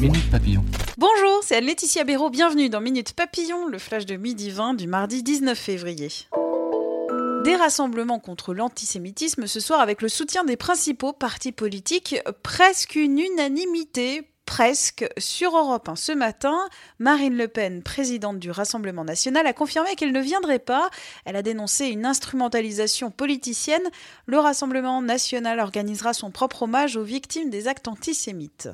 Minute 0.00 0.30
Papillon. 0.30 0.62
Bonjour, 0.98 1.40
c'est 1.42 1.56
Anne-Laetitia 1.56 2.04
Béraud. 2.04 2.28
Bienvenue 2.28 2.68
dans 2.68 2.82
Minute 2.82 3.14
Papillon, 3.14 3.66
le 3.66 3.78
flash 3.78 4.04
de 4.04 4.16
midi 4.16 4.50
20 4.50 4.74
du 4.74 4.86
mardi 4.86 5.22
19 5.22 5.56
février. 5.56 6.10
Des 7.44 7.56
rassemblements 7.56 8.18
contre 8.18 8.52
l'antisémitisme 8.52 9.46
ce 9.46 9.58
soir 9.58 9.80
avec 9.80 10.02
le 10.02 10.08
soutien 10.08 10.44
des 10.44 10.56
principaux 10.56 11.14
partis 11.14 11.52
politiques, 11.52 12.16
presque 12.42 12.96
une 12.96 13.18
unanimité 13.18 14.28
presque 14.44 15.06
sur 15.16 15.56
Europe 15.56 15.88
1 15.88 15.96
ce 15.96 16.12
matin. 16.12 16.58
Marine 16.98 17.36
Le 17.36 17.48
Pen, 17.48 17.82
présidente 17.82 18.38
du 18.38 18.50
Rassemblement 18.50 19.04
national, 19.04 19.46
a 19.46 19.54
confirmé 19.54 19.94
qu'elle 19.96 20.12
ne 20.12 20.20
viendrait 20.20 20.58
pas. 20.58 20.90
Elle 21.24 21.36
a 21.36 21.42
dénoncé 21.42 21.86
une 21.86 22.04
instrumentalisation 22.04 23.10
politicienne. 23.10 23.88
Le 24.26 24.38
Rassemblement 24.38 25.00
national 25.00 25.58
organisera 25.58 26.12
son 26.12 26.30
propre 26.30 26.64
hommage 26.64 26.96
aux 26.96 27.04
victimes 27.04 27.48
des 27.48 27.66
actes 27.66 27.88
antisémites. 27.88 28.68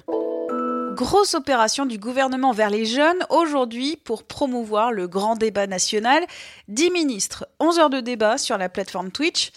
Grosse 0.95 1.33
opération 1.35 1.87
du 1.87 1.99
gouvernement 1.99 2.53
vers 2.53 2.69
les 2.69 2.85
jeunes 2.85 3.25
aujourd'hui 3.31 3.97
pour 3.97 4.25
promouvoir 4.25 4.93
le 4.93 5.09
grand 5.09 5.37
débat 5.37 5.67
national. 5.67 6.25
10 6.69 6.91
ministres, 6.91 7.47
11 7.61 7.79
heures 7.79 7.91
de 7.91 8.01
débat 8.01 8.37
sur 8.37 8.59
la 8.59 8.69
plateforme 8.69 9.11
Twitch. 9.11 9.53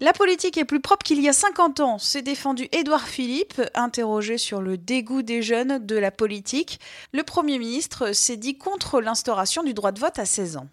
La 0.00 0.12
politique 0.12 0.58
est 0.58 0.64
plus 0.64 0.80
propre 0.80 1.04
qu'il 1.04 1.20
y 1.20 1.28
a 1.28 1.32
50 1.32 1.80
ans, 1.80 1.98
s'est 1.98 2.22
défendu 2.22 2.68
Édouard 2.72 3.06
Philippe, 3.06 3.62
interrogé 3.74 4.36
sur 4.36 4.60
le 4.60 4.78
dégoût 4.78 5.22
des 5.22 5.42
jeunes 5.42 5.78
de 5.78 5.96
la 5.96 6.10
politique. 6.10 6.80
Le 7.12 7.22
Premier 7.22 7.58
ministre 7.58 8.12
s'est 8.12 8.38
dit 8.38 8.58
contre 8.58 9.00
l'instauration 9.00 9.62
du 9.62 9.74
droit 9.74 9.92
de 9.92 10.00
vote 10.00 10.18
à 10.18 10.24
16 10.24 10.56
ans. 10.56 10.68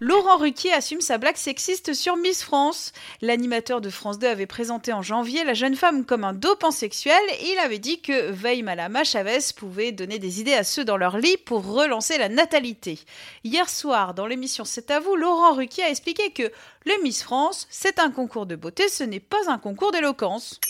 Laurent 0.00 0.36
Ruquier 0.36 0.72
assume 0.72 1.00
sa 1.00 1.16
blague 1.16 1.36
sexiste 1.36 1.94
sur 1.94 2.16
Miss 2.16 2.42
France. 2.42 2.92
L'animateur 3.22 3.80
de 3.80 3.88
France 3.88 4.18
2 4.18 4.26
avait 4.26 4.46
présenté 4.46 4.92
en 4.92 5.00
janvier 5.00 5.42
la 5.44 5.54
jeune 5.54 5.74
femme 5.74 6.04
comme 6.04 6.24
un 6.24 6.34
dopant 6.34 6.70
sexuel 6.70 7.20
et 7.40 7.52
il 7.52 7.58
avait 7.58 7.78
dit 7.78 8.00
que 8.00 8.62
Malama 8.62 9.04
Chavez 9.04 9.38
pouvait 9.56 9.92
donner 9.92 10.18
des 10.18 10.40
idées 10.40 10.54
à 10.54 10.64
ceux 10.64 10.84
dans 10.84 10.98
leur 10.98 11.16
lit 11.16 11.38
pour 11.38 11.64
relancer 11.64 12.18
la 12.18 12.28
natalité. 12.28 12.98
Hier 13.44 13.68
soir, 13.70 14.12
dans 14.12 14.26
l'émission 14.26 14.64
C'est 14.66 14.90
à 14.90 15.00
vous, 15.00 15.16
Laurent 15.16 15.54
Ruquier 15.54 15.84
a 15.84 15.90
expliqué 15.90 16.30
que 16.30 16.50
le 16.84 17.02
Miss 17.02 17.22
France, 17.22 17.66
c'est 17.70 17.98
un 17.98 18.10
concours 18.10 18.46
de 18.46 18.56
beauté, 18.56 18.88
ce 18.88 19.04
n'est 19.04 19.20
pas 19.20 19.48
un 19.50 19.58
concours 19.58 19.92
d'éloquence. 19.92 20.60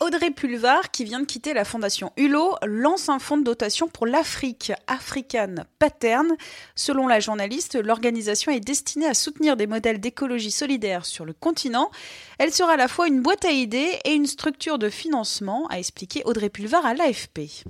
Audrey 0.00 0.30
Pulvar, 0.30 0.92
qui 0.92 1.02
vient 1.02 1.18
de 1.18 1.26
quitter 1.26 1.54
la 1.54 1.64
fondation 1.64 2.12
Hulot, 2.16 2.54
lance 2.64 3.08
un 3.08 3.18
fonds 3.18 3.36
de 3.36 3.42
dotation 3.42 3.88
pour 3.88 4.06
l'Afrique, 4.06 4.72
African 4.86 5.56
Pattern. 5.80 6.36
Selon 6.76 7.08
la 7.08 7.18
journaliste, 7.18 7.74
l'organisation 7.74 8.52
est 8.52 8.60
destinée 8.60 9.06
à 9.06 9.14
soutenir 9.14 9.56
des 9.56 9.66
modèles 9.66 9.98
d'écologie 9.98 10.52
solidaire 10.52 11.04
sur 11.04 11.24
le 11.24 11.32
continent. 11.32 11.90
Elle 12.38 12.54
sera 12.54 12.74
à 12.74 12.76
la 12.76 12.86
fois 12.86 13.08
une 13.08 13.22
boîte 13.22 13.44
à 13.44 13.50
idées 13.50 13.98
et 14.04 14.14
une 14.14 14.26
structure 14.26 14.78
de 14.78 14.88
financement, 14.88 15.66
a 15.68 15.80
expliqué 15.80 16.22
Audrey 16.24 16.48
Pulvar 16.48 16.86
à 16.86 16.94
l'AFP. 16.94 17.64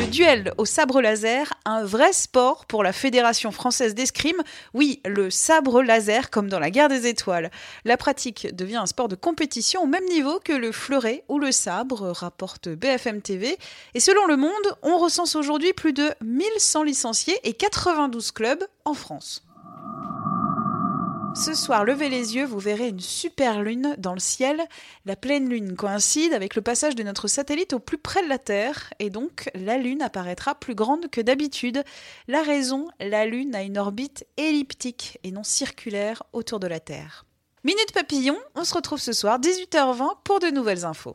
Le 0.00 0.06
duel 0.06 0.54
au 0.56 0.64
sabre 0.64 1.02
laser, 1.02 1.52
un 1.66 1.84
vrai 1.84 2.14
sport 2.14 2.64
pour 2.64 2.82
la 2.82 2.94
Fédération 2.94 3.52
française 3.52 3.94
d'escrime. 3.94 4.42
Oui, 4.72 5.02
le 5.04 5.28
sabre 5.28 5.82
laser 5.82 6.30
comme 6.30 6.48
dans 6.48 6.58
la 6.58 6.70
guerre 6.70 6.88
des 6.88 7.06
étoiles. 7.06 7.50
La 7.84 7.98
pratique 7.98 8.48
devient 8.56 8.76
un 8.76 8.86
sport 8.86 9.08
de 9.08 9.14
compétition 9.14 9.82
au 9.82 9.86
même 9.86 10.06
niveau 10.06 10.40
que 10.42 10.54
le 10.54 10.72
fleuret 10.72 11.22
ou 11.28 11.38
le 11.38 11.52
sabre, 11.52 12.12
rapporte 12.12 12.70
BFM 12.70 13.20
TV. 13.20 13.58
Et 13.92 14.00
selon 14.00 14.24
Le 14.24 14.38
Monde, 14.38 14.50
on 14.82 14.96
recense 14.96 15.36
aujourd'hui 15.36 15.74
plus 15.74 15.92
de 15.92 16.08
1100 16.22 16.84
licenciés 16.84 17.38
et 17.44 17.52
92 17.52 18.30
clubs 18.30 18.64
en 18.86 18.94
France. 18.94 19.49
Ce 21.34 21.54
soir, 21.54 21.84
levez 21.84 22.08
les 22.08 22.34
yeux, 22.34 22.44
vous 22.44 22.58
verrez 22.58 22.88
une 22.88 23.00
super 23.00 23.62
lune 23.62 23.94
dans 23.98 24.12
le 24.12 24.20
ciel. 24.20 24.60
La 25.06 25.16
pleine 25.16 25.48
lune 25.48 25.76
coïncide 25.76 26.32
avec 26.32 26.54
le 26.54 26.62
passage 26.62 26.96
de 26.96 27.02
notre 27.02 27.28
satellite 27.28 27.72
au 27.72 27.78
plus 27.78 27.98
près 27.98 28.22
de 28.22 28.28
la 28.28 28.38
Terre, 28.38 28.92
et 28.98 29.10
donc 29.10 29.48
la 29.54 29.78
lune 29.78 30.02
apparaîtra 30.02 30.54
plus 30.54 30.74
grande 30.74 31.08
que 31.08 31.20
d'habitude. 31.20 31.82
La 32.28 32.42
raison, 32.42 32.88
la 32.98 33.26
lune 33.26 33.54
a 33.54 33.62
une 33.62 33.78
orbite 33.78 34.26
elliptique 34.36 35.18
et 35.22 35.30
non 35.30 35.44
circulaire 35.44 36.24
autour 36.32 36.58
de 36.58 36.66
la 36.66 36.80
Terre. 36.80 37.24
Minute 37.62 37.92
Papillon, 37.94 38.36
on 38.54 38.64
se 38.64 38.74
retrouve 38.74 39.00
ce 39.00 39.12
soir 39.12 39.38
18h20 39.38 40.16
pour 40.24 40.40
de 40.40 40.48
nouvelles 40.48 40.84
infos. 40.84 41.14